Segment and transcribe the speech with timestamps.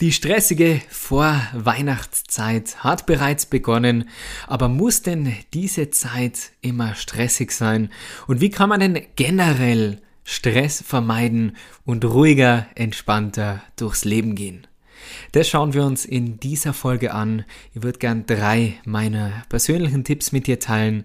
[0.00, 4.08] Die stressige Vorweihnachtszeit hat bereits begonnen,
[4.46, 7.90] aber muss denn diese Zeit immer stressig sein?
[8.26, 14.66] Und wie kann man denn generell Stress vermeiden und ruhiger, entspannter durchs Leben gehen?
[15.32, 17.44] Das schauen wir uns in dieser Folge an.
[17.74, 21.04] Ich würde gern drei meiner persönlichen Tipps mit dir teilen.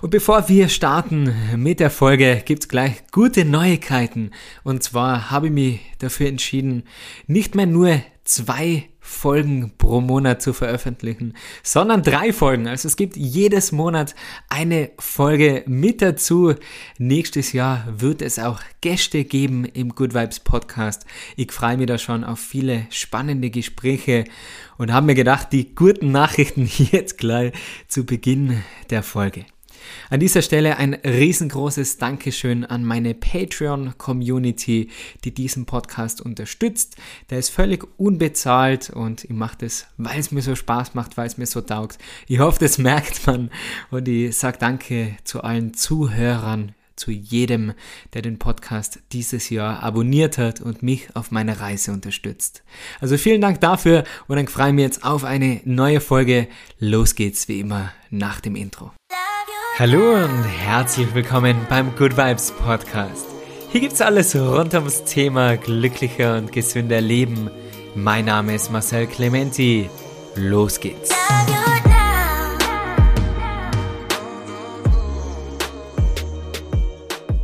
[0.00, 4.30] Und bevor wir starten mit der Folge, gibt's gleich gute Neuigkeiten.
[4.62, 6.84] Und zwar habe ich mich dafür entschieden,
[7.26, 8.00] nicht mehr nur
[8.30, 11.34] zwei Folgen pro Monat zu veröffentlichen,
[11.64, 12.68] sondern drei Folgen.
[12.68, 14.14] Also es gibt jedes Monat
[14.48, 16.54] eine Folge mit dazu.
[16.98, 21.06] Nächstes Jahr wird es auch Gäste geben im Good Vibes Podcast.
[21.36, 24.24] Ich freue mich da schon auf viele spannende Gespräche
[24.78, 27.52] und habe mir gedacht, die guten Nachrichten jetzt gleich
[27.88, 29.44] zu Beginn der Folge.
[30.08, 34.90] An dieser Stelle ein riesengroßes Dankeschön an meine Patreon-Community,
[35.24, 36.96] die diesen Podcast unterstützt.
[37.30, 41.26] Der ist völlig unbezahlt und ich mache das, weil es mir so Spaß macht, weil
[41.26, 41.98] es mir so taugt.
[42.26, 43.50] Ich hoffe, das merkt man
[43.90, 47.72] und ich sage Danke zu allen Zuhörern, zu jedem,
[48.12, 52.62] der den Podcast dieses Jahr abonniert hat und mich auf meiner Reise unterstützt.
[53.00, 56.46] Also vielen Dank dafür und dann freue ich mich jetzt auf eine neue Folge.
[56.78, 58.92] Los geht's wie immer nach dem Intro.
[59.80, 63.24] Hallo und herzlich willkommen beim Good Vibes Podcast.
[63.70, 67.50] Hier gibt's alles rund ums Thema glücklicher und gesünder Leben.
[67.94, 69.88] Mein Name ist Marcel Clementi.
[70.36, 71.14] Los geht's.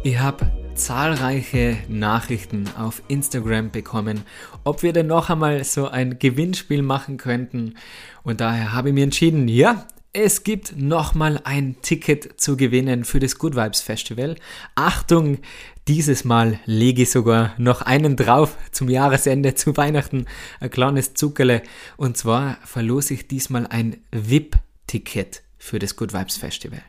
[0.03, 4.25] Ich habe zahlreiche Nachrichten auf Instagram bekommen,
[4.63, 7.77] ob wir denn noch einmal so ein Gewinnspiel machen könnten.
[8.25, 9.87] Und daher habe ich mir entschieden, ja,
[10.19, 14.37] es gibt nochmal ein Ticket zu gewinnen für das Good Vibes Festival.
[14.75, 15.41] Achtung,
[15.89, 20.25] dieses Mal lege ich sogar noch einen drauf zum Jahresende, zu Weihnachten,
[20.59, 21.63] ein kleines Zuckerle.
[21.99, 26.81] Und zwar verlose ich diesmal ein VIP-Ticket für das Good Vibes Festival.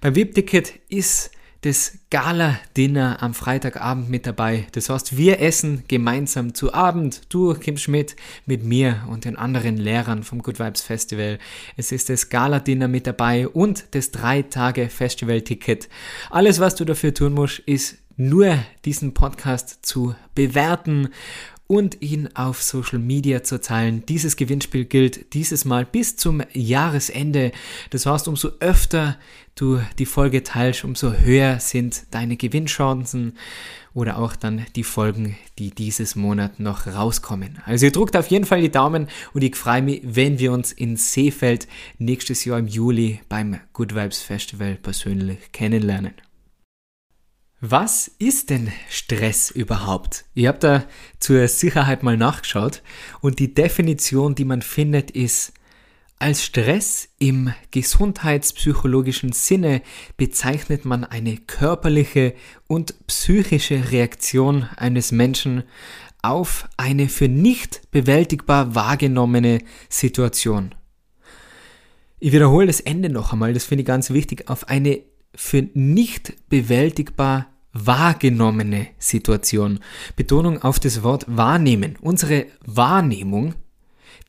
[0.00, 1.32] Beim VIP-Ticket ist
[1.64, 4.66] das Gala-Dinner am Freitagabend mit dabei.
[4.72, 7.22] Das heißt, wir essen gemeinsam zu Abend.
[7.30, 11.38] Du, Kim Schmidt, mit mir und den anderen Lehrern vom Good Vibes Festival.
[11.78, 15.88] Es ist das Gala-Dinner mit dabei und das drei Tage Festival-Ticket.
[16.28, 21.08] Alles, was du dafür tun musst, ist nur diesen Podcast zu bewerten
[21.66, 24.04] und ihn auf Social Media zu teilen.
[24.06, 27.52] Dieses Gewinnspiel gilt dieses Mal bis zum Jahresende.
[27.90, 29.16] Das heißt, umso öfter
[29.54, 33.34] du die Folge teilst, umso höher sind deine Gewinnchancen
[33.94, 37.60] oder auch dann die Folgen, die dieses Monat noch rauskommen.
[37.64, 40.72] Also ihr druckt auf jeden Fall die Daumen und ich freue mich, wenn wir uns
[40.72, 46.14] in Seefeld nächstes Jahr im Juli beim Good Vibes Festival persönlich kennenlernen.
[47.66, 50.26] Was ist denn Stress überhaupt?
[50.34, 50.84] Ich habe da
[51.18, 52.82] zur Sicherheit mal nachgeschaut
[53.22, 55.54] und die Definition, die man findet, ist,
[56.18, 59.80] als Stress im gesundheitspsychologischen Sinne
[60.18, 62.34] bezeichnet man eine körperliche
[62.66, 65.62] und psychische Reaktion eines Menschen
[66.20, 70.74] auf eine für nicht bewältigbar wahrgenommene Situation.
[72.20, 75.00] Ich wiederhole das Ende noch einmal, das finde ich ganz wichtig, auf eine
[75.34, 79.80] für nicht bewältigbar wahrgenommene Situation.
[80.16, 81.96] Betonung auf das Wort wahrnehmen.
[82.00, 83.54] Unsere Wahrnehmung,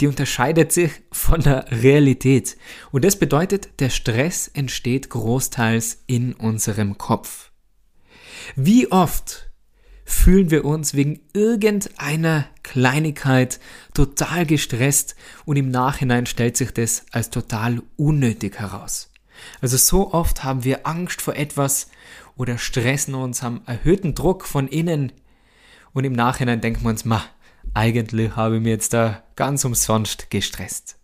[0.02, 2.58] die unterscheidet sich von der Realität.
[2.92, 7.52] Und das bedeutet, der Stress entsteht großteils in unserem Kopf.
[8.56, 9.50] Wie oft
[10.06, 13.60] fühlen wir uns wegen irgendeiner Kleinigkeit
[13.94, 19.12] total gestresst und im Nachhinein stellt sich das als total unnötig heraus.
[19.62, 21.90] Also so oft haben wir Angst vor etwas
[22.36, 25.12] oder stressen uns, haben erhöhten Druck von innen
[25.94, 27.24] und im Nachhinein denken wir uns, ma,
[27.74, 31.00] eigentlich habe ich mir jetzt da ganz umsonst gestresst.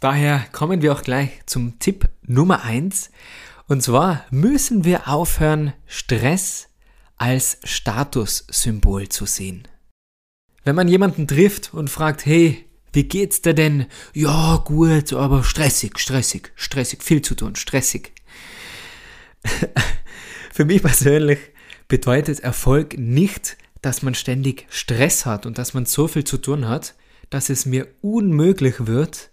[0.00, 3.10] Daher kommen wir auch gleich zum Tipp Nummer eins
[3.68, 6.68] Und zwar müssen wir aufhören, Stress
[7.16, 9.68] als Statussymbol zu sehen.
[10.64, 13.86] Wenn man jemanden trifft und fragt, hey, wie geht's dir denn?
[14.12, 18.12] Ja, gut, aber stressig, stressig, stressig, viel zu tun, stressig.
[20.52, 21.38] Für mich persönlich
[21.88, 26.68] bedeutet Erfolg nicht, dass man ständig Stress hat und dass man so viel zu tun
[26.68, 26.94] hat,
[27.30, 29.30] dass es mir unmöglich wird,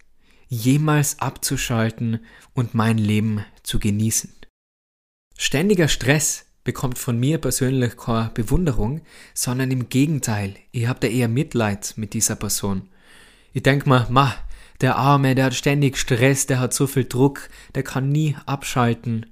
[0.47, 4.33] jemals abzuschalten und mein Leben zu genießen.
[5.37, 9.01] Ständiger Stress bekommt von mir persönlich keine Bewunderung,
[9.33, 12.89] sondern im Gegenteil, ich habe da eher Mitleid mit dieser Person.
[13.53, 14.35] Ich denk mir, ma,
[14.81, 19.27] der Arme, der hat ständig Stress, der hat so viel Druck, der kann nie abschalten.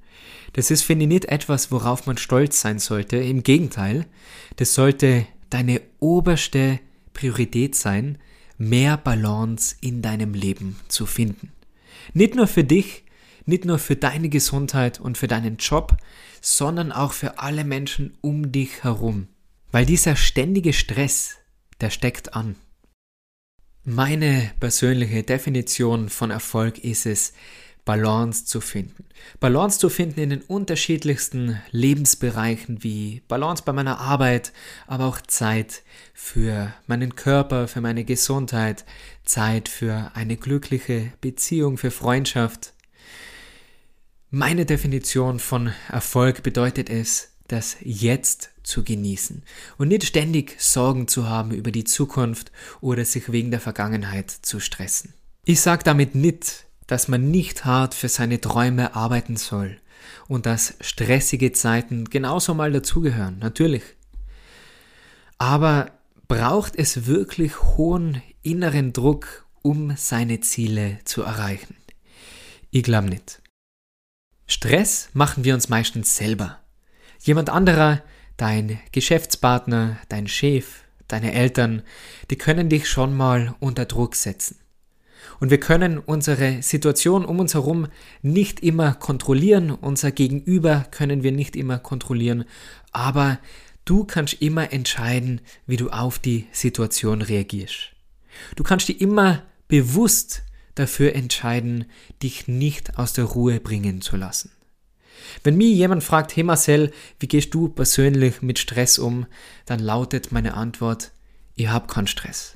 [0.57, 3.17] Das ist, finde ich, nicht etwas, worauf man stolz sein sollte.
[3.17, 4.07] Im Gegenteil,
[4.55, 6.79] das sollte deine oberste
[7.13, 8.17] Priorität sein,
[8.57, 11.51] mehr Balance in deinem Leben zu finden.
[12.15, 13.03] Nicht nur für dich,
[13.45, 15.95] nicht nur für deine Gesundheit und für deinen Job,
[16.41, 19.27] sondern auch für alle Menschen um dich herum.
[19.71, 21.35] Weil dieser ständige Stress,
[21.81, 22.55] der steckt an.
[23.83, 27.33] Meine persönliche Definition von Erfolg ist es,
[27.87, 29.05] Balance zu finden.
[29.39, 34.51] Balance zu finden in den unterschiedlichsten Lebensbereichen wie Balance bei meiner Arbeit,
[34.87, 38.83] aber auch Zeit für meinen Körper, für meine Gesundheit,
[39.23, 42.73] Zeit für eine glückliche Beziehung, für Freundschaft.
[44.31, 49.43] Meine Definition von Erfolg bedeutet es, das Jetzt zu genießen
[49.77, 52.51] und nicht ständig Sorgen zu haben über die Zukunft
[52.81, 55.13] oder sich wegen der Vergangenheit zu stressen.
[55.45, 59.77] Ich sage damit nicht, dass man nicht hart für seine Träume arbeiten soll
[60.27, 63.83] und dass stressige Zeiten genauso mal dazugehören, natürlich.
[65.37, 65.91] Aber
[66.27, 71.75] braucht es wirklich hohen inneren Druck, um seine Ziele zu erreichen?
[72.71, 73.41] Ich glaube nicht.
[74.47, 76.59] Stress machen wir uns meistens selber.
[77.21, 78.01] Jemand anderer,
[78.37, 81.83] dein Geschäftspartner, dein Chef, deine Eltern,
[82.29, 84.57] die können dich schon mal unter Druck setzen.
[85.39, 87.87] Und wir können unsere Situation um uns herum
[88.21, 92.45] nicht immer kontrollieren, unser Gegenüber können wir nicht immer kontrollieren,
[92.91, 93.39] aber
[93.85, 97.91] du kannst immer entscheiden, wie du auf die Situation reagierst.
[98.55, 100.43] Du kannst dich immer bewusst
[100.75, 101.85] dafür entscheiden,
[102.21, 104.51] dich nicht aus der Ruhe bringen zu lassen.
[105.43, 109.25] Wenn mir jemand fragt, hey Marcel, wie gehst du persönlich mit Stress um,
[109.65, 111.11] dann lautet meine Antwort,
[111.55, 112.53] ich hab keinen Stress.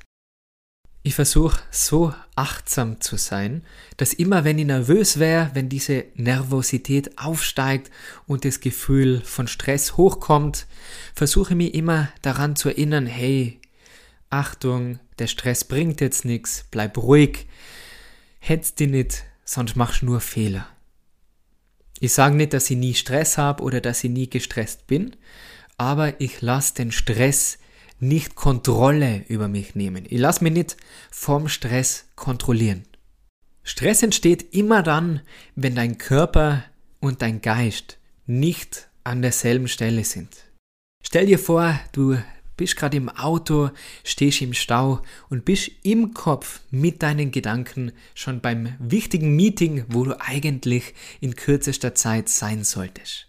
[1.04, 3.64] Ich versuche so achtsam zu sein,
[3.96, 7.90] dass immer wenn ich nervös wäre, wenn diese Nervosität aufsteigt
[8.28, 10.66] und das Gefühl von Stress hochkommt,
[11.12, 13.60] versuche ich mich immer daran zu erinnern, hey,
[14.30, 17.46] Achtung, der Stress bringt jetzt nichts, bleib ruhig,
[18.38, 20.68] hetz dich nicht, sonst machst du nur Fehler.
[21.98, 25.16] Ich sage nicht, dass ich nie Stress habe oder dass ich nie gestresst bin,
[25.78, 27.58] aber ich lasse den Stress
[28.02, 30.04] nicht Kontrolle über mich nehmen.
[30.08, 30.76] Ich lasse mich nicht
[31.10, 32.84] vom Stress kontrollieren.
[33.62, 35.20] Stress entsteht immer dann,
[35.54, 36.64] wenn dein Körper
[37.00, 40.36] und dein Geist nicht an derselben Stelle sind.
[41.02, 42.18] Stell dir vor, du
[42.56, 43.70] bist gerade im Auto,
[44.04, 50.04] stehst im Stau und bist im Kopf mit deinen Gedanken schon beim wichtigen Meeting, wo
[50.04, 53.28] du eigentlich in kürzester Zeit sein solltest.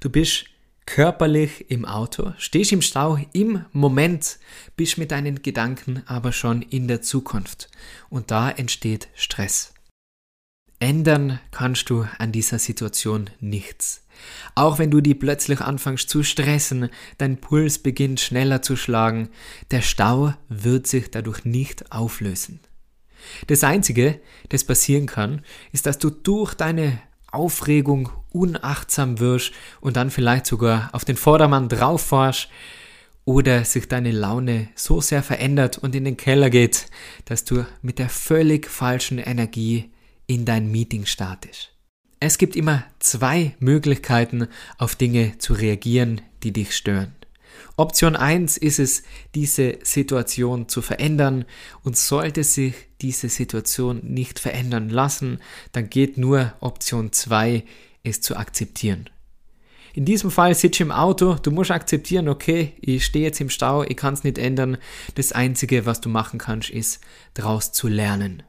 [0.00, 0.46] Du bist
[0.86, 4.38] körperlich im Auto, stehst im Stau im Moment,
[4.76, 7.70] bist mit deinen Gedanken aber schon in der Zukunft
[8.10, 9.74] und da entsteht Stress.
[10.80, 14.02] Ändern kannst du an dieser Situation nichts.
[14.54, 19.30] Auch wenn du die plötzlich anfängst zu stressen, dein Puls beginnt schneller zu schlagen,
[19.70, 22.60] der Stau wird sich dadurch nicht auflösen.
[23.46, 24.20] Das Einzige,
[24.50, 25.42] das passieren kann,
[25.72, 27.00] ist, dass du durch deine
[27.34, 32.48] Aufregung unachtsam wirst und dann vielleicht sogar auf den Vordermann drauf fahrst
[33.24, 36.86] oder sich deine Laune so sehr verändert und in den Keller geht,
[37.24, 39.90] dass du mit der völlig falschen Energie
[40.26, 41.70] in dein Meeting startest.
[42.20, 44.48] Es gibt immer zwei Möglichkeiten,
[44.78, 47.14] auf Dinge zu reagieren, die dich stören.
[47.76, 49.02] Option 1 ist es,
[49.34, 51.44] diese Situation zu verändern
[51.82, 55.40] und sollte sich diese Situation nicht verändern lassen,
[55.72, 57.64] dann geht nur Option 2,
[58.02, 59.10] es zu akzeptieren.
[59.94, 63.48] In diesem Fall sitzt du im Auto, du musst akzeptieren, okay, ich stehe jetzt im
[63.48, 64.76] Stau, ich kann es nicht ändern.
[65.14, 67.00] Das Einzige, was du machen kannst, ist,
[67.34, 68.42] daraus zu lernen.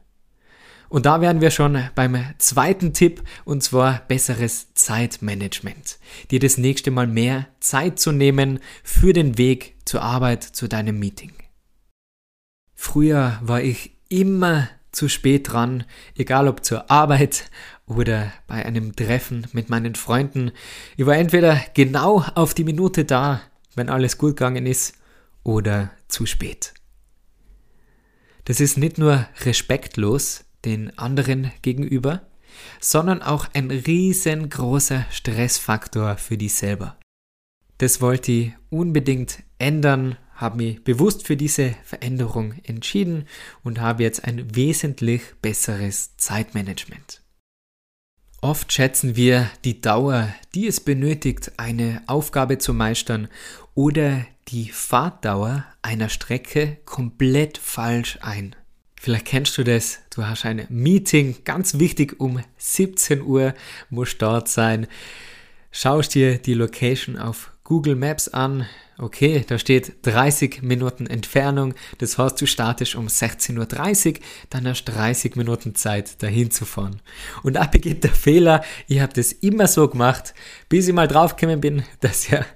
[0.88, 5.98] Und da wären wir schon beim zweiten Tipp, und zwar besseres Zeitmanagement.
[6.30, 10.98] Dir das nächste Mal mehr Zeit zu nehmen für den Weg zur Arbeit, zu deinem
[10.98, 11.32] Meeting.
[12.74, 17.50] Früher war ich immer zu spät dran, egal ob zur Arbeit
[17.86, 20.52] oder bei einem Treffen mit meinen Freunden.
[20.96, 23.42] Ich war entweder genau auf die Minute da,
[23.74, 24.94] wenn alles gut gegangen ist,
[25.44, 26.74] oder zu spät.
[28.46, 32.22] Das ist nicht nur respektlos, den anderen gegenüber,
[32.80, 36.98] sondern auch ein riesengroßer Stressfaktor für dich selber.
[37.78, 43.26] Das wollte ich unbedingt ändern, habe mich bewusst für diese Veränderung entschieden
[43.62, 47.22] und habe jetzt ein wesentlich besseres Zeitmanagement.
[48.42, 53.28] Oft schätzen wir die Dauer, die es benötigt, eine Aufgabe zu meistern
[53.74, 58.54] oder die Fahrtdauer einer Strecke komplett falsch ein.
[59.00, 63.54] Vielleicht kennst du das, du hast ein Meeting, ganz wichtig, um 17 Uhr
[63.90, 64.86] muss dort sein.
[65.70, 68.66] Schaust dir die Location auf Google Maps an.
[68.96, 71.74] Okay, da steht 30 Minuten Entfernung.
[71.98, 76.64] Das heißt, du startest um 16.30 Uhr, dann hast du 30 Minuten Zeit, dahin zu
[76.64, 77.02] fahren.
[77.42, 78.64] Und da beginnt der Fehler.
[78.86, 80.32] Ich habe das immer so gemacht,
[80.68, 82.46] bis ich mal draufgekommen bin, dass ja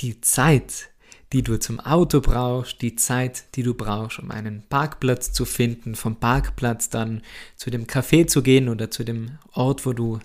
[0.00, 0.89] die Zeit,
[1.32, 5.94] die du zum Auto brauchst, die Zeit, die du brauchst, um einen Parkplatz zu finden,
[5.94, 7.22] vom Parkplatz dann
[7.56, 10.18] zu dem Café zu gehen oder zu dem Ort, wo du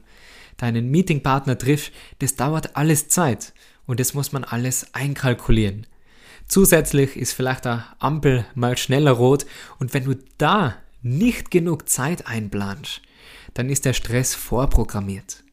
[0.58, 3.54] deinen Meetingpartner triffst, das dauert alles Zeit
[3.86, 5.86] und das muss man alles einkalkulieren.
[6.48, 9.46] Zusätzlich ist vielleicht der Ampel mal schneller rot
[9.80, 13.02] und wenn du da nicht genug Zeit einplanst,
[13.54, 15.44] dann ist der Stress vorprogrammiert.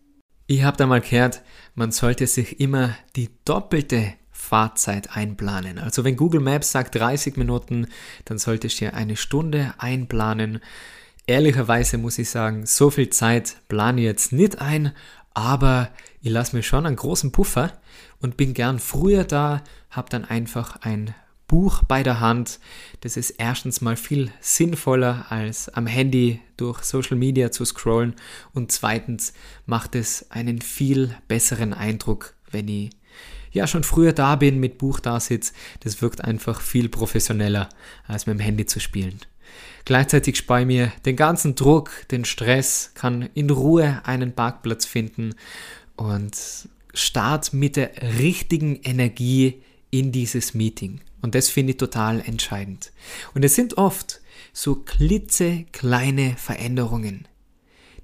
[0.47, 1.42] Ich habe da mal gehört,
[1.75, 4.14] man sollte sich immer die doppelte
[4.52, 5.78] Fahrzeit einplanen.
[5.78, 7.87] Also wenn Google Maps sagt 30 Minuten,
[8.26, 10.61] dann solltest du dir eine Stunde einplanen.
[11.26, 14.92] Ehrlicherweise muss ich sagen, so viel Zeit plane ich jetzt nicht ein,
[15.32, 15.88] aber
[16.21, 17.73] ich lasse mir schon einen großen Puffer
[18.21, 21.14] und bin gern früher da, habe dann einfach ein
[21.47, 22.61] Buch bei der Hand.
[23.00, 28.16] Das ist erstens mal viel sinnvoller als am Handy durch Social Media zu scrollen
[28.52, 29.32] und zweitens
[29.64, 32.90] macht es einen viel besseren Eindruck, wenn ich
[33.52, 35.52] ja schon früher da bin, mit Buch da sitze.
[35.80, 37.68] Das wirkt einfach viel professioneller
[38.06, 39.21] als mit dem Handy zu spielen.
[39.85, 45.35] Gleichzeitig spare mir den ganzen Druck, den Stress, kann in Ruhe einen Parkplatz finden
[45.97, 51.00] und start mit der richtigen Energie in dieses Meeting.
[51.21, 52.92] Und das finde ich total entscheidend.
[53.35, 54.21] Und es sind oft
[54.52, 57.26] so klitzekleine Veränderungen,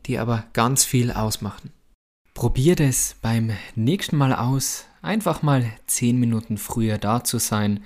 [0.07, 1.71] die aber ganz viel ausmachen.
[2.35, 7.85] Probier das beim nächsten Mal aus, einfach mal 10 Minuten früher da zu sein,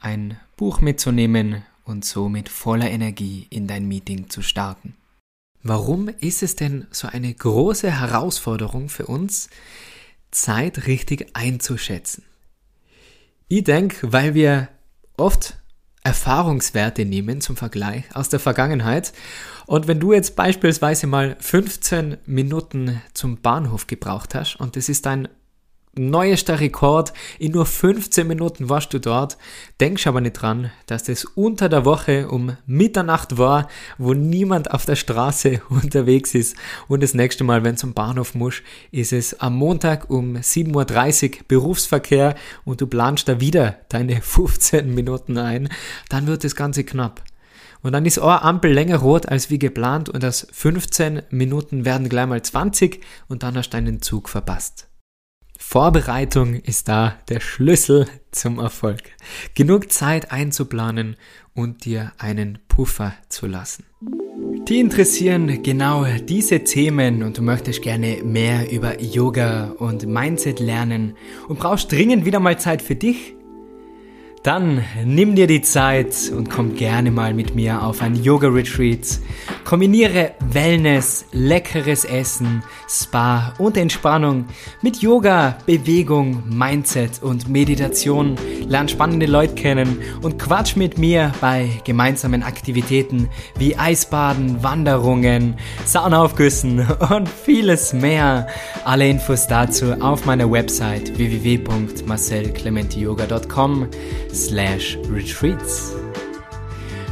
[0.00, 4.96] ein Buch mitzunehmen und so mit voller Energie in dein Meeting zu starten.
[5.62, 9.48] Warum ist es denn so eine große Herausforderung für uns,
[10.30, 12.24] Zeit richtig einzuschätzen?
[13.48, 14.68] Ich denke, weil wir
[15.16, 15.58] oft
[16.04, 19.12] Erfahrungswerte nehmen zum Vergleich aus der Vergangenheit.
[19.66, 25.06] Und wenn du jetzt beispielsweise mal 15 Minuten zum Bahnhof gebraucht hast und das ist
[25.06, 25.28] dein
[25.94, 27.12] neuester Rekord.
[27.38, 29.36] In nur 15 Minuten warst du dort.
[29.80, 33.68] Denkst aber nicht dran, dass das unter der Woche um Mitternacht war,
[33.98, 36.56] wo niemand auf der Straße unterwegs ist.
[36.88, 41.38] Und das nächste Mal, wenn zum Bahnhof musst, ist es am Montag um 7.30 Uhr
[41.48, 42.34] Berufsverkehr
[42.64, 45.68] und du planst da wieder deine 15 Minuten ein.
[46.08, 47.22] Dann wird das Ganze knapp.
[47.82, 52.08] Und dann ist eure Ampel länger rot als wie geplant und aus 15 Minuten werden
[52.08, 54.91] gleich mal 20 und dann hast du deinen Zug verpasst.
[55.72, 59.04] Vorbereitung ist da der Schlüssel zum Erfolg.
[59.54, 61.16] Genug Zeit einzuplanen
[61.54, 63.86] und dir einen Puffer zu lassen.
[64.68, 71.14] Die interessieren genau diese Themen und du möchtest gerne mehr über Yoga und Mindset lernen
[71.48, 73.34] und brauchst dringend wieder mal Zeit für dich?
[74.42, 79.20] Dann nimm dir die Zeit und komm gerne mal mit mir auf ein Yoga-Retreat.
[79.64, 84.46] Kombiniere Wellness, leckeres Essen, Spa und Entspannung
[84.82, 88.34] mit Yoga, Bewegung, Mindset und Meditation.
[88.66, 96.84] Lern spannende Leute kennen und quatsch mit mir bei gemeinsamen Aktivitäten wie Eisbaden, Wanderungen, Saunaaufgüssen
[97.14, 98.48] und vieles mehr.
[98.84, 103.86] Alle Infos dazu auf meiner Website www.marcelclementiyoga.com
[104.32, 105.92] slash retreats.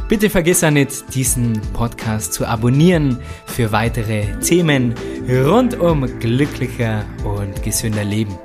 [0.09, 4.93] Bitte vergiss ja nicht, diesen Podcast zu abonnieren für weitere Themen
[5.29, 8.37] rund um glücklicher und gesünder Leben.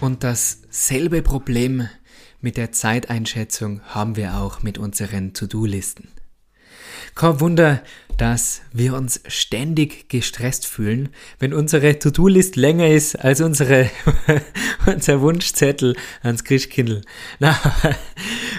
[0.00, 1.88] Und dasselbe Problem
[2.42, 6.15] mit der Zeiteinschätzung haben wir auch mit unseren To-Do-Listen.
[7.16, 7.82] Kein Wunder,
[8.18, 11.08] dass wir uns ständig gestresst fühlen,
[11.38, 13.90] wenn unsere To-Do-List länger ist als unsere,
[14.86, 17.00] unser Wunschzettel ans Christkindl.
[17.38, 17.58] Na,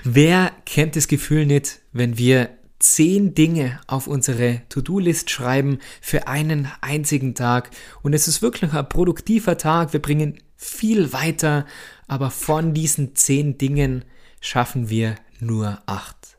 [0.04, 2.50] wer kennt das Gefühl nicht, wenn wir
[2.80, 7.70] zehn Dinge auf unsere To-Do-List schreiben für einen einzigen Tag
[8.02, 11.68] und es ist wirklich ein produktiver Tag, wir bringen viel weiter,
[12.08, 14.04] aber von diesen zehn Dingen
[14.42, 16.37] schaffen wir nur acht.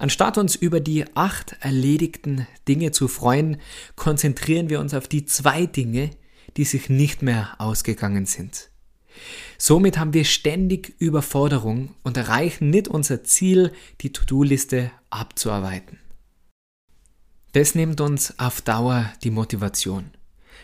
[0.00, 3.58] Anstatt uns über die acht erledigten Dinge zu freuen,
[3.96, 6.08] konzentrieren wir uns auf die zwei Dinge,
[6.56, 8.70] die sich nicht mehr ausgegangen sind.
[9.58, 15.98] Somit haben wir ständig Überforderung und erreichen nicht unser Ziel, die To-Do-Liste abzuarbeiten.
[17.52, 20.12] Das nimmt uns auf Dauer die Motivation.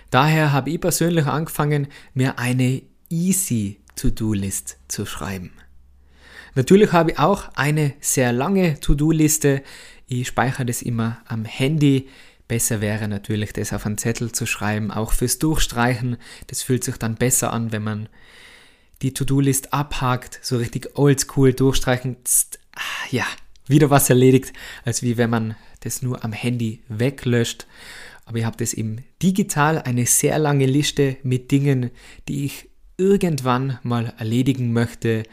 [0.08, 5.50] Daher habe ich persönlich angefangen, mir eine Easy To-Do-List zu schreiben.
[6.56, 9.62] Natürlich habe ich auch eine sehr lange To-Do-Liste.
[10.06, 12.08] Ich speichere das immer am Handy.
[12.48, 16.16] Besser wäre natürlich, das auf einen Zettel zu schreiben, auch fürs Durchstreichen.
[16.46, 18.08] Das fühlt sich dann besser an, wenn man
[19.02, 22.16] die To-Do-List abhakt, so richtig oldschool durchstreichen.
[22.24, 23.26] Tst, ah, ja,
[23.66, 24.54] wieder was erledigt,
[24.86, 27.66] als wie wenn man das nur am Handy weglöscht.
[28.24, 31.90] Aber ihr habt es eben digital eine sehr lange Liste mit Dingen,
[32.28, 35.24] die ich irgendwann mal erledigen möchte,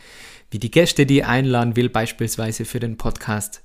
[0.54, 3.64] wie die Gäste, die ich einladen will, beispielsweise für den Podcast.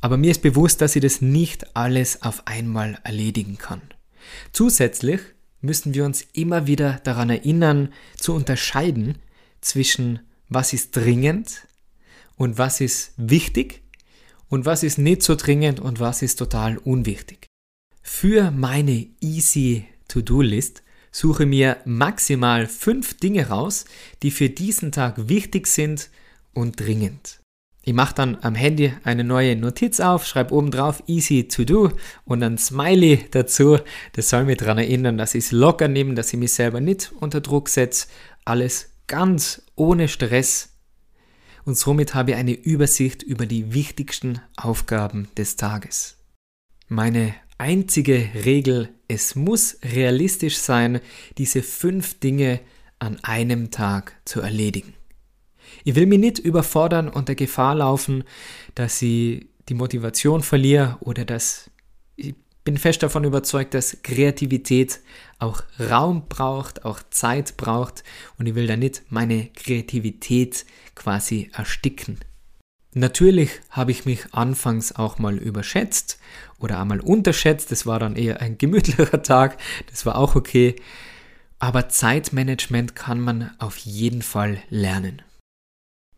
[0.00, 3.80] Aber mir ist bewusst, dass ich das nicht alles auf einmal erledigen kann.
[4.52, 5.20] Zusätzlich
[5.60, 9.18] müssen wir uns immer wieder daran erinnern, zu unterscheiden
[9.60, 11.66] zwischen was ist dringend
[12.36, 13.82] und was ist wichtig
[14.48, 17.46] und was ist nicht so dringend und was ist total unwichtig.
[18.02, 23.84] Für meine Easy To-Do-List suche mir maximal fünf Dinge raus,
[24.22, 26.10] die für diesen Tag wichtig sind
[26.52, 27.40] und dringend.
[27.82, 31.90] Ich mache dann am Handy eine neue Notiz auf, schreibe oben drauf Easy to do
[32.24, 33.78] und ein Smiley dazu.
[34.12, 37.10] Das soll mich daran erinnern, dass ich es locker nehme, dass ich mich selber nicht
[37.18, 38.08] unter Druck setze.
[38.44, 40.76] Alles ganz ohne Stress.
[41.64, 46.18] Und somit habe ich eine Übersicht über die wichtigsten Aufgaben des Tages.
[46.88, 51.00] Meine einzige Regel, es muss realistisch sein,
[51.36, 52.60] diese fünf Dinge
[52.98, 54.94] an einem Tag zu erledigen.
[55.84, 58.24] Ich will mich nicht überfordern und der Gefahr laufen,
[58.74, 61.70] dass ich die Motivation verliere oder dass
[62.16, 65.00] ich bin fest davon überzeugt, dass Kreativität
[65.38, 68.04] auch Raum braucht, auch Zeit braucht
[68.38, 70.64] und ich will da nicht meine Kreativität
[70.94, 72.18] quasi ersticken.
[72.92, 76.18] Natürlich habe ich mich anfangs auch mal überschätzt
[76.58, 79.58] oder einmal unterschätzt, das war dann eher ein gemütlicher Tag,
[79.90, 80.74] das war auch okay,
[81.60, 85.22] aber Zeitmanagement kann man auf jeden Fall lernen.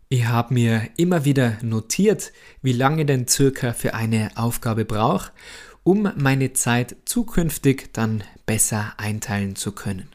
[0.09, 5.33] Ich habe mir immer wieder notiert, wie lange denn circa für eine Aufgabe brauche,
[5.85, 10.09] um meine Zeit zukünftig dann besser einteilen zu können.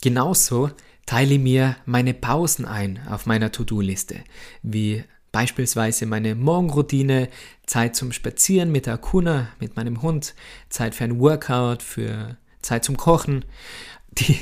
[0.00, 0.70] Genauso
[1.06, 4.20] teile mir meine Pausen ein auf meiner To-Do-Liste,
[4.62, 7.28] wie beispielsweise meine Morgenroutine,
[7.66, 10.34] Zeit zum Spazieren mit der Akuna, mit meinem Hund,
[10.68, 13.44] Zeit für ein Workout, für Zeit zum Kochen,
[14.18, 14.38] die,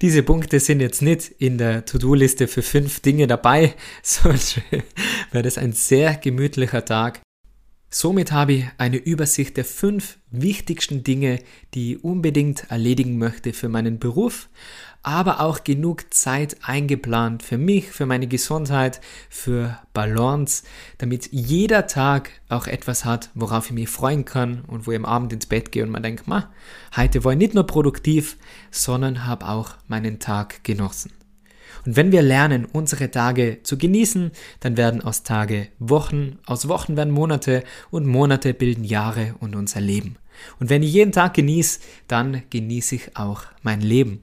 [0.00, 4.60] diese Punkte sind jetzt nicht in der To-Do-Liste für fünf Dinge dabei, sonst
[5.32, 7.20] wäre das ein sehr gemütlicher Tag.
[7.90, 11.38] Somit habe ich eine Übersicht der fünf wichtigsten Dinge,
[11.72, 14.50] die ich unbedingt erledigen möchte für meinen Beruf,
[15.02, 20.64] aber auch genug Zeit eingeplant für mich, für meine Gesundheit, für Balance,
[20.98, 25.06] damit jeder Tag auch etwas hat, worauf ich mich freuen kann und wo ich am
[25.06, 26.52] Abend ins Bett gehe und man denkt, ma,
[26.94, 28.36] heute war ich nicht nur produktiv,
[28.70, 31.10] sondern habe auch meinen Tag genossen.
[31.88, 36.98] Und wenn wir lernen, unsere Tage zu genießen, dann werden aus Tage Wochen, aus Wochen
[36.98, 40.16] werden Monate und Monate bilden Jahre und unser Leben.
[40.60, 44.20] Und wenn ich jeden Tag genieße, dann genieße ich auch mein Leben.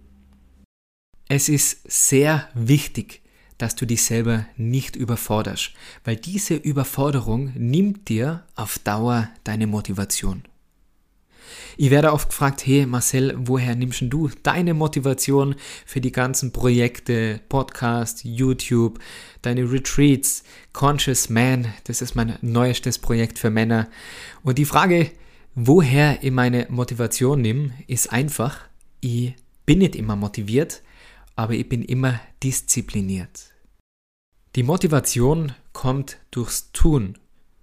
[1.27, 3.23] Es ist sehr wichtig,
[3.57, 5.71] dass du dich selber nicht überforderst,
[6.03, 10.43] weil diese Überforderung nimmt dir auf Dauer deine Motivation.
[11.77, 15.55] Ich werde oft gefragt, hey Marcel, woher nimmst du deine Motivation
[15.85, 18.99] für die ganzen Projekte, Podcast, YouTube,
[19.41, 23.89] deine Retreats, Conscious Man, das ist mein neuestes Projekt für Männer.
[24.43, 25.11] Und die Frage,
[25.55, 28.59] woher ich meine Motivation nehme, ist einfach,
[29.01, 30.81] ich bin nicht immer motiviert,
[31.35, 33.51] aber ich bin immer diszipliniert.
[34.55, 37.17] Die Motivation kommt durchs Tun,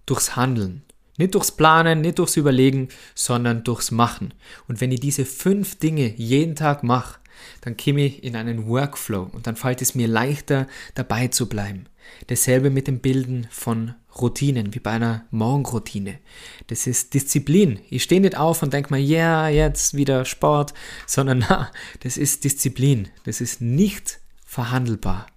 [0.04, 0.82] durchs Handeln.
[1.22, 4.34] Nicht durchs Planen, nicht durchs Überlegen, sondern durchs Machen.
[4.66, 7.20] Und wenn ich diese fünf Dinge jeden Tag mache,
[7.60, 11.86] dann komme ich in einen Workflow und dann fällt es mir leichter, dabei zu bleiben.
[12.26, 16.18] Dasselbe mit dem Bilden von Routinen, wie bei einer Morgenroutine.
[16.66, 17.78] Das ist Disziplin.
[17.88, 20.74] Ich stehe nicht auf und denke mir, ja, yeah, jetzt wieder Sport,
[21.06, 23.10] sondern na, das ist Disziplin.
[23.22, 25.28] Das ist nicht verhandelbar.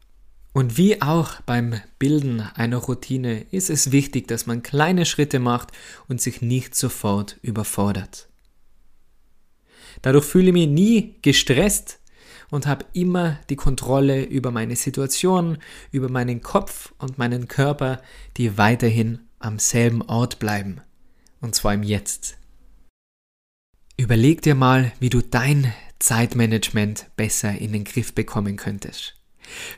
[0.56, 5.74] Und wie auch beim Bilden einer Routine ist es wichtig, dass man kleine Schritte macht
[6.08, 8.30] und sich nicht sofort überfordert.
[10.02, 12.00] Dadurch fühle ich mich nie gestresst,
[12.52, 15.58] und habe immer die Kontrolle über meine Situation,
[15.91, 18.02] über meinen Kopf und meinen Körper,
[18.38, 20.80] die weiterhin am selben Ort bleiben.
[21.41, 22.38] Und zwar im Jetzt.
[23.98, 29.15] Überleg dir mal, wie du dein Zeitmanagement besser in den Griff bekommen könntest.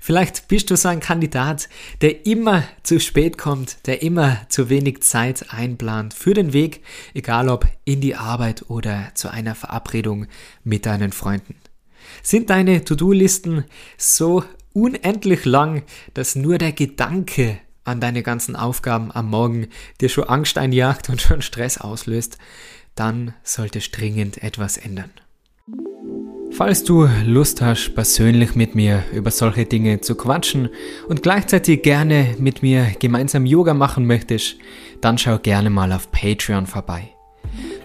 [0.01, 1.69] Vielleicht bist du so ein Kandidat,
[2.01, 7.49] der immer zu spät kommt, der immer zu wenig Zeit einplant für den Weg, egal
[7.49, 10.27] ob in die Arbeit oder zu einer Verabredung
[10.63, 11.55] mit deinen Freunden.
[12.23, 13.65] Sind deine To-Do-Listen
[13.97, 19.67] so unendlich lang, dass nur der Gedanke an deine ganzen Aufgaben am Morgen
[20.01, 22.37] dir schon Angst einjagt und schon Stress auslöst?
[22.97, 25.11] dann sollte dringend etwas ändern.
[26.57, 30.69] Falls du Lust hast, persönlich mit mir über solche Dinge zu quatschen
[31.07, 34.55] und gleichzeitig gerne mit mir gemeinsam Yoga machen möchtest,
[34.99, 37.11] dann schau gerne mal auf Patreon vorbei.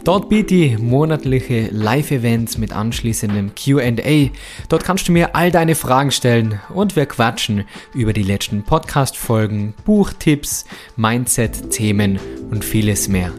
[0.04, 4.30] Dort biete ich monatliche Live-Events mit anschließendem QA.
[4.70, 9.74] Dort kannst du mir all deine Fragen stellen und wir quatschen über die letzten Podcast-Folgen,
[9.84, 10.64] Buchtipps,
[10.96, 12.18] Mindset-Themen
[12.50, 13.34] und vieles mehr.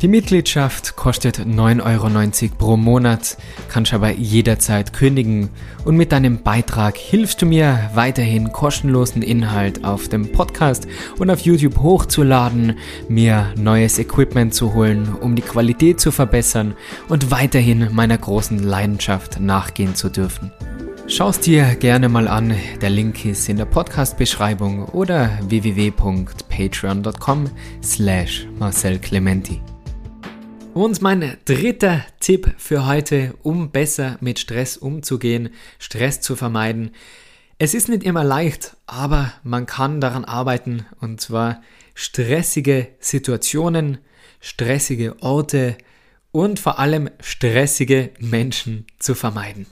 [0.00, 3.36] Die Mitgliedschaft kostet 9,90 Euro pro Monat,
[3.68, 5.50] kannst aber jederzeit kündigen
[5.84, 10.86] und mit deinem Beitrag hilfst du mir weiterhin kostenlosen Inhalt auf dem Podcast
[11.18, 16.76] und auf YouTube hochzuladen, mir neues Equipment zu holen, um die Qualität zu verbessern
[17.08, 20.52] und weiterhin meiner großen Leidenschaft nachgehen zu dürfen.
[21.08, 27.50] Schau's dir gerne mal an, der Link ist in der Podcast-Beschreibung oder www.patreon.com
[27.82, 29.60] slash Marcel Clementi.
[30.78, 36.92] Und mein dritter Tipp für heute, um besser mit Stress umzugehen, Stress zu vermeiden.
[37.58, 41.62] Es ist nicht immer leicht, aber man kann daran arbeiten und zwar
[41.96, 43.98] stressige Situationen,
[44.38, 45.76] stressige Orte
[46.30, 49.66] und vor allem stressige Menschen zu vermeiden.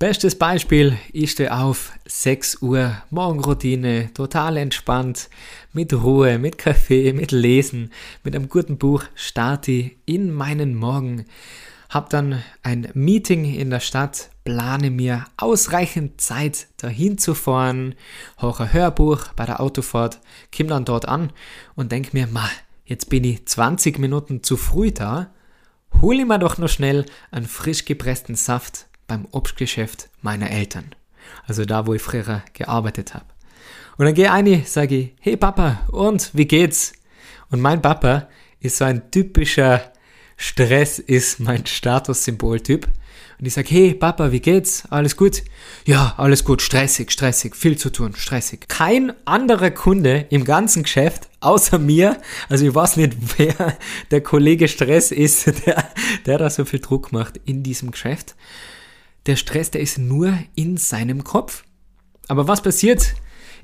[0.00, 5.28] Bestes Beispiel, ich stehe auf, 6 Uhr, Morgenroutine, total entspannt,
[5.74, 7.92] mit Ruhe, mit Kaffee, mit Lesen,
[8.24, 11.26] mit einem guten Buch starte in meinen Morgen,
[11.90, 17.94] hab dann ein Meeting in der Stadt, plane mir ausreichend Zeit dahin zu fahren,
[18.40, 20.18] hoch ein Hörbuch bei der Autofahrt,
[20.56, 21.30] komm dann dort an
[21.74, 22.48] und denk mir, ma,
[22.86, 25.30] jetzt bin ich 20 Minuten zu früh da,
[26.00, 30.94] hol ich mir doch noch schnell einen frisch gepressten Saft beim Obstgeschäft meiner Eltern.
[31.44, 33.26] Also da, wo ich früher gearbeitet habe.
[33.98, 36.92] Und dann gehe ich ein, sage ich, hey Papa, und wie geht's?
[37.50, 38.28] Und mein Papa
[38.60, 39.92] ist so ein typischer
[40.36, 42.86] Stress ist mein Statussymboltyp.
[43.38, 44.84] Und ich sage, hey Papa, wie geht's?
[44.90, 45.42] Alles gut?
[45.86, 48.68] Ja, alles gut, stressig, stressig, viel zu tun, stressig.
[48.68, 52.16] Kein anderer Kunde im ganzen Geschäft, außer mir,
[52.48, 53.76] also ich weiß nicht, wer
[54.12, 55.84] der Kollege Stress ist, der,
[56.26, 58.36] der da so viel Druck macht in diesem Geschäft
[59.26, 61.64] der Stress, der ist nur in seinem Kopf.
[62.28, 63.14] Aber was passiert?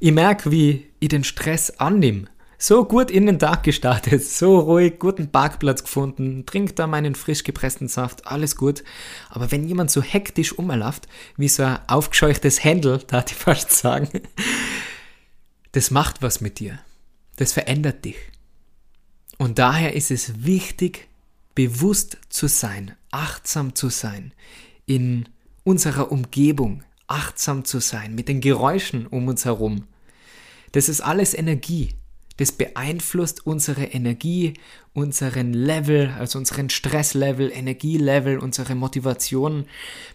[0.00, 2.26] Ich merke, wie ich den Stress annehme.
[2.58, 7.44] So gut in den Tag gestartet, so ruhig, guten Parkplatz gefunden, trinkt da meinen frisch
[7.44, 8.82] gepressten Saft, alles gut.
[9.28, 14.08] Aber wenn jemand so hektisch umläuft, wie so ein aufgescheuchtes Händel, da ich fast sagen,
[15.72, 16.78] das macht was mit dir.
[17.36, 18.16] Das verändert dich.
[19.38, 21.08] Und daher ist es wichtig,
[21.54, 24.32] bewusst zu sein, achtsam zu sein,
[24.86, 25.28] in
[25.66, 29.84] unserer Umgebung achtsam zu sein, mit den Geräuschen um uns herum.
[30.72, 31.90] Das ist alles Energie.
[32.36, 34.54] Das beeinflusst unsere Energie,
[34.92, 39.66] unseren Level, also unseren Stresslevel, Energielevel, unsere Motivation.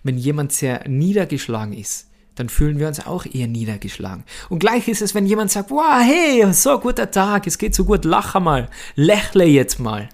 [0.04, 4.24] Wenn jemand sehr niedergeschlagen ist, dann fühlen wir uns auch eher niedergeschlagen.
[4.50, 7.86] Und gleich ist es, wenn jemand sagt, wow, hey, so guter Tag, es geht so
[7.86, 10.08] gut, lache mal, lächle jetzt mal.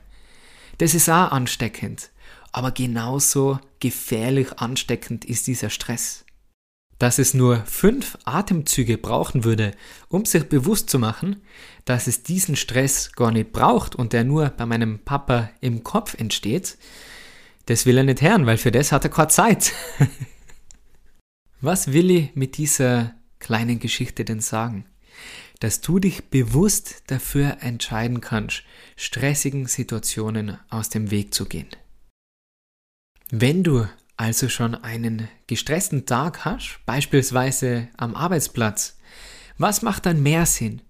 [0.77, 2.09] Das ist auch ansteckend
[2.57, 6.25] aber genauso gefährlich ansteckend ist dieser Stress.
[6.99, 9.71] Dass es nur fünf Atemzüge brauchen würde,
[10.09, 11.41] um sich bewusst zu machen,
[11.85, 16.15] dass es diesen Stress gar nicht braucht und der nur bei meinem Papa im Kopf
[16.15, 16.77] entsteht,
[17.67, 19.73] das will er nicht hören, weil für das hat er keine Zeit.
[21.61, 24.85] Was will ich mit dieser kleinen Geschichte denn sagen?
[25.59, 28.63] Dass du dich bewusst dafür entscheiden kannst,
[28.95, 31.67] stressigen Situationen aus dem Weg zu gehen.
[33.29, 33.85] Wenn du
[34.15, 38.97] also schon einen gestressten Tag hast, beispielsweise am Arbeitsplatz,
[39.57, 40.81] was macht dann mehr Sinn?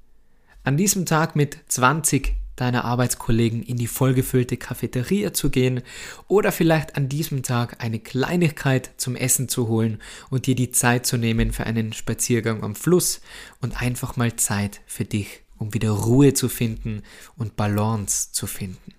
[0.63, 5.81] An diesem Tag mit 20 deiner Arbeitskollegen in die vollgefüllte Cafeteria zu gehen
[6.27, 11.07] oder vielleicht an diesem Tag eine Kleinigkeit zum Essen zu holen und dir die Zeit
[11.07, 13.21] zu nehmen für einen Spaziergang am Fluss
[13.61, 17.01] und einfach mal Zeit für dich, um wieder Ruhe zu finden
[17.35, 18.96] und Balance zu finden.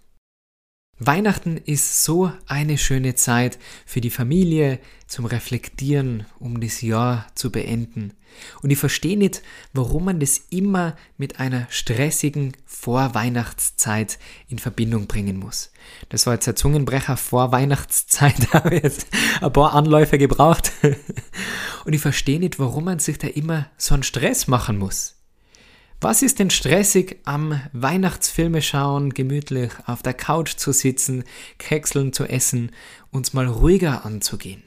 [1.00, 7.52] Weihnachten ist so eine schöne Zeit für die Familie zum Reflektieren, um das Jahr zu
[7.52, 8.14] beenden.
[8.62, 15.38] Und ich verstehe nicht, warum man das immer mit einer stressigen Vorweihnachtszeit in Verbindung bringen
[15.38, 15.70] muss.
[16.08, 19.06] Das war jetzt der Zungenbrecher Vorweihnachtszeit, da habe ich jetzt
[19.40, 20.72] ein paar Anläufe gebraucht.
[21.84, 25.17] Und ich verstehe nicht, warum man sich da immer so einen Stress machen muss.
[26.00, 31.24] Was ist denn stressig am Weihnachtsfilme schauen, gemütlich auf der Couch zu sitzen,
[31.58, 32.70] Kekseln zu essen,
[33.10, 34.62] uns mal ruhiger anzugehen?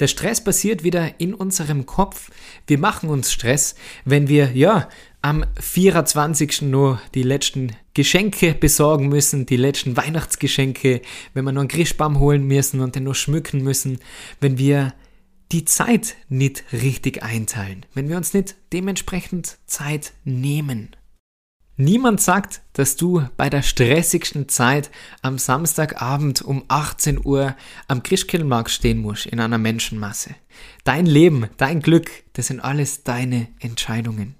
[0.00, 2.32] Der Stress passiert wieder in unserem Kopf.
[2.66, 4.88] Wir machen uns Stress, wenn wir, ja,
[5.22, 6.62] am 24.
[6.62, 11.00] nur die letzten Geschenke besorgen müssen, die letzten Weihnachtsgeschenke,
[11.32, 14.00] wenn wir noch einen Christbaum holen müssen und den noch schmücken müssen,
[14.40, 14.94] wenn wir
[15.52, 20.96] die Zeit nicht richtig einteilen, wenn wir uns nicht dementsprechend Zeit nehmen.
[21.76, 24.90] Niemand sagt, dass du bei der stressigsten Zeit
[25.22, 27.56] am Samstagabend um 18 Uhr
[27.88, 30.34] am Christkindlmarkt stehen musst in einer Menschenmasse.
[30.84, 34.34] Dein Leben, dein Glück, das sind alles deine Entscheidungen.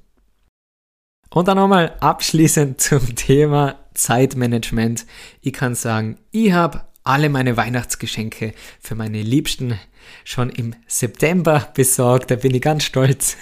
[1.30, 5.06] Und dann nochmal abschließend zum Thema Zeitmanagement.
[5.40, 9.78] Ich kann sagen, ich habe alle meine Weihnachtsgeschenke für meine Liebsten
[10.24, 12.30] schon im September besorgt.
[12.30, 13.36] Da bin ich ganz stolz.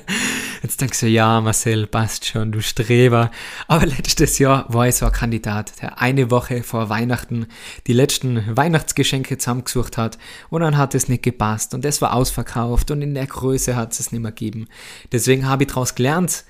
[0.62, 3.30] Jetzt denkst du, ja, Marcel, passt schon, du Streber.
[3.68, 7.46] Aber letztes Jahr war ich so ein Kandidat, der eine Woche vor Weihnachten
[7.86, 12.90] die letzten Weihnachtsgeschenke zusammengesucht hat und dann hat es nicht gepasst und es war ausverkauft
[12.90, 14.68] und in der Größe hat es nicht mehr gegeben.
[15.12, 16.44] Deswegen habe ich daraus gelernt,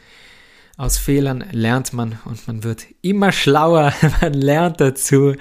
[0.76, 3.92] aus Fehlern lernt man und man wird immer schlauer.
[4.20, 5.34] Man lernt dazu.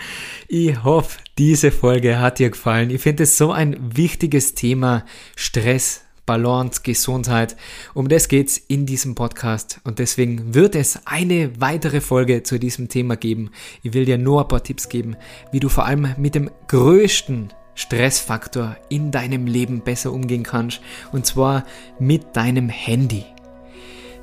[0.47, 2.91] Ich hoffe, diese Folge hat dir gefallen.
[2.91, 5.05] Ich finde es so ein wichtiges Thema.
[5.35, 7.57] Stress, Balance, Gesundheit.
[7.95, 12.87] Um das geht's in diesem Podcast und deswegen wird es eine weitere Folge zu diesem
[12.87, 13.49] Thema geben.
[13.81, 15.15] Ich will dir nur ein paar Tipps geben,
[15.51, 20.79] wie du vor allem mit dem größten Stressfaktor in deinem Leben besser umgehen kannst
[21.11, 21.65] und zwar
[21.99, 23.25] mit deinem Handy.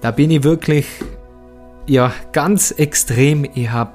[0.00, 0.86] Da bin ich wirklich,
[1.86, 3.44] ja, ganz extrem.
[3.54, 3.92] Ich habe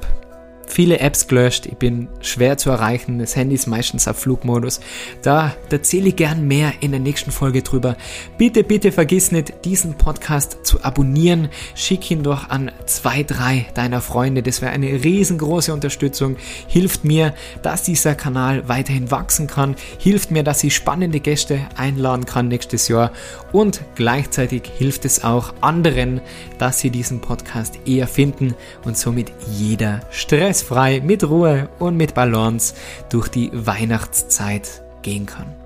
[0.68, 4.80] viele Apps gelöscht, ich bin schwer zu erreichen, das Handy ist meistens auf Flugmodus.
[5.22, 7.96] Da erzähle ich gern mehr in der nächsten Folge drüber.
[8.38, 11.50] Bitte, bitte vergiss nicht, diesen Podcast zu abonnieren.
[11.76, 14.44] Schick ihn doch an zwei, drei deiner Freunde.
[14.44, 16.38] Das wäre eine riesengroße Unterstützung.
[16.68, 19.76] Hilft mir, dass dieser Kanal weiterhin wachsen kann.
[19.98, 23.12] Hilft mir, dass ich spannende Gäste einladen kann nächstes Jahr.
[23.52, 26.22] Und gleichzeitig hilft es auch anderen,
[26.58, 32.14] dass sie diesen Podcast eher finden und somit jeder Stress stressfrei, mit Ruhe und mit
[32.14, 32.76] Balance
[33.10, 35.65] durch die Weihnachtszeit gehen kann.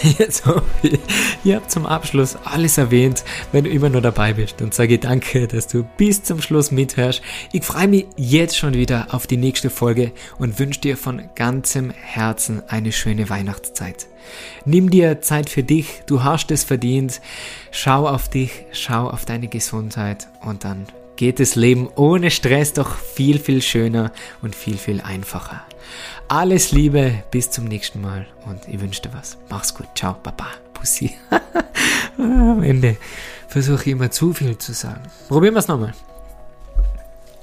[0.18, 0.98] Jetzt hoffe ich,
[1.44, 3.24] ihr habt zum Abschluss alles erwähnt.
[3.52, 6.70] Wenn du immer nur dabei bist, dann sage ich danke, dass du bis zum Schluss
[6.70, 7.22] mithörst.
[7.52, 11.90] Ich freue mich jetzt schon wieder auf die nächste Folge und wünsche dir von ganzem
[11.90, 14.06] Herzen eine schöne Weihnachtszeit.
[14.64, 17.20] Nimm dir Zeit für dich, du hast es verdient.
[17.70, 20.86] Schau auf dich, schau auf deine Gesundheit und dann
[21.16, 25.62] geht das Leben ohne Stress doch viel, viel schöner und viel, viel einfacher.
[26.30, 29.36] Alles Liebe, bis zum nächsten Mal und ich wünsche dir was.
[29.48, 29.88] Mach's gut.
[29.96, 30.46] Ciao, Baba.
[30.74, 31.16] Pussy.
[32.18, 32.98] Am Ende
[33.48, 35.02] versuche ich immer zu viel zu sagen.
[35.26, 35.92] Probieren wir es nochmal.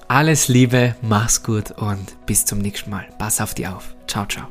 [0.07, 3.05] Alles Liebe, mach's gut und bis zum nächsten Mal.
[3.17, 3.93] Pass auf dich auf.
[4.07, 4.47] Ciao, ciao.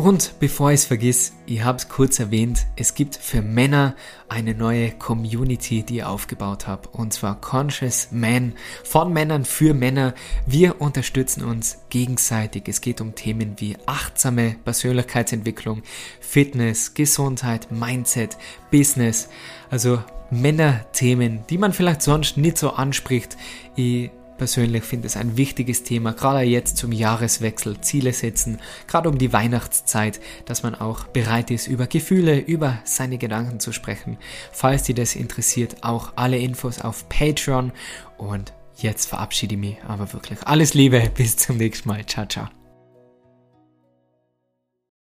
[0.00, 3.94] Und bevor ich es vergiss, ich habe es kurz erwähnt, es gibt für Männer
[4.30, 10.14] eine neue Community, die ich aufgebaut habe, und zwar Conscious Man, von Männern für Männer.
[10.46, 12.62] Wir unterstützen uns gegenseitig.
[12.66, 15.82] Es geht um Themen wie achtsame Persönlichkeitsentwicklung,
[16.18, 18.38] Fitness, Gesundheit, Mindset,
[18.70, 19.28] Business,
[19.68, 23.36] also Männerthemen, die man vielleicht sonst nicht so anspricht.
[23.76, 24.10] Ich
[24.40, 29.34] persönlich finde es ein wichtiges Thema, gerade jetzt zum Jahreswechsel, Ziele setzen, gerade um die
[29.34, 34.16] Weihnachtszeit, dass man auch bereit ist, über Gefühle, über seine Gedanken zu sprechen.
[34.50, 37.72] Falls dir das interessiert, auch alle Infos auf Patreon
[38.16, 40.38] und jetzt verabschiede ich mich aber wirklich.
[40.46, 42.06] Alles Liebe, bis zum nächsten Mal.
[42.06, 42.59] Ciao, ciao.